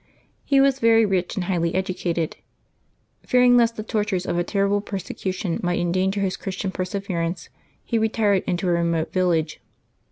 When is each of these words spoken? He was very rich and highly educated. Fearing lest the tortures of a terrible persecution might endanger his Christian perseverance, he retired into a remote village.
He 0.43 0.59
was 0.59 0.79
very 0.79 1.05
rich 1.05 1.35
and 1.35 1.43
highly 1.43 1.75
educated. 1.75 2.37
Fearing 3.23 3.55
lest 3.55 3.75
the 3.75 3.83
tortures 3.83 4.25
of 4.25 4.35
a 4.35 4.43
terrible 4.43 4.81
persecution 4.81 5.59
might 5.61 5.77
endanger 5.77 6.21
his 6.21 6.37
Christian 6.37 6.71
perseverance, 6.71 7.49
he 7.83 7.99
retired 7.99 8.43
into 8.47 8.67
a 8.67 8.71
remote 8.71 9.13
village. 9.13 9.61